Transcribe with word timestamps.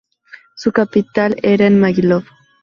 Su 0.55 0.71
capital 0.71 1.35
era 1.43 1.67
en 1.67 1.79
Maguilov. 1.79 2.23